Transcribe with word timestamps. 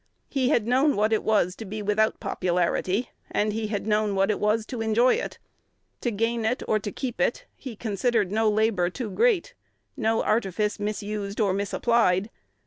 He 0.31 0.49
had 0.49 0.65
known 0.65 0.95
what 0.95 1.13
it 1.13 1.21
was 1.21 1.55
to 1.57 1.63
be 1.63 1.83
without 1.83 2.19
popularity, 2.19 3.11
and 3.29 3.53
he 3.53 3.67
had 3.67 3.85
known 3.85 4.15
what 4.15 4.31
it 4.31 4.39
was 4.39 4.65
to 4.65 4.81
enjoy 4.81 5.13
it. 5.13 5.37
To 6.01 6.09
gain 6.09 6.43
it 6.43 6.63
or 6.67 6.79
to 6.79 6.91
keep 6.91 7.21
it, 7.21 7.45
he 7.55 7.75
considered 7.75 8.31
no 8.31 8.49
labor 8.49 8.89
too 8.89 9.11
great, 9.11 9.53
no 9.95 10.23
artifice 10.23 10.79
misused 10.79 11.39
or 11.39 11.53
misapplied. 11.53 12.31